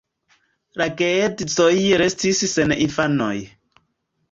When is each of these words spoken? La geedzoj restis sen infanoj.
La 0.81 0.87
geedzoj 1.01 1.69
restis 2.03 2.43
sen 2.55 2.77
infanoj. 2.89 3.33